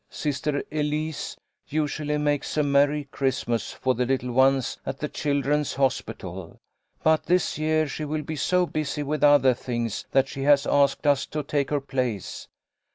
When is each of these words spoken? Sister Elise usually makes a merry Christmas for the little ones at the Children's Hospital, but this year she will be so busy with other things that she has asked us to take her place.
Sister 0.09 0.63
Elise 0.71 1.37
usually 1.67 2.17
makes 2.17 2.57
a 2.57 2.63
merry 2.63 3.03
Christmas 3.11 3.71
for 3.71 3.93
the 3.93 4.03
little 4.07 4.31
ones 4.31 4.79
at 4.83 4.97
the 4.97 5.07
Children's 5.07 5.75
Hospital, 5.75 6.59
but 7.03 7.27
this 7.27 7.59
year 7.59 7.87
she 7.87 8.03
will 8.03 8.23
be 8.23 8.35
so 8.35 8.65
busy 8.65 9.03
with 9.03 9.23
other 9.23 9.53
things 9.53 10.07
that 10.09 10.27
she 10.27 10.41
has 10.41 10.65
asked 10.65 11.05
us 11.05 11.27
to 11.27 11.43
take 11.43 11.69
her 11.69 11.79
place. 11.81 12.47